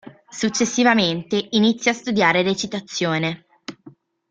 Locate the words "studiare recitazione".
1.93-3.45